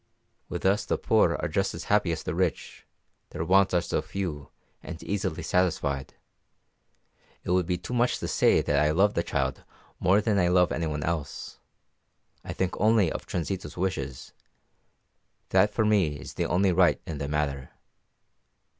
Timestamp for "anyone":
10.71-11.03